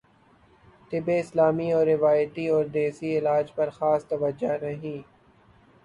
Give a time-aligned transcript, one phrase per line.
[0.91, 5.01] طب اسلامی اور روایتی اور دیسی علاج پرخاص توجہ نہیں